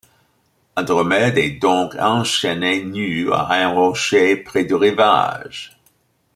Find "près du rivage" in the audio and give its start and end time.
4.35-5.79